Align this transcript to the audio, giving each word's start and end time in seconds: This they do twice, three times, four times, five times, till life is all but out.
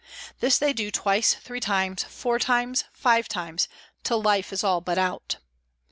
This 0.39 0.57
they 0.57 0.73
do 0.73 0.89
twice, 0.89 1.35
three 1.35 1.59
times, 1.59 2.03
four 2.05 2.39
times, 2.39 2.85
five 2.91 3.27
times, 3.27 3.67
till 4.01 4.19
life 4.19 4.51
is 4.51 4.63
all 4.63 4.81
but 4.81 4.97
out. 4.97 5.37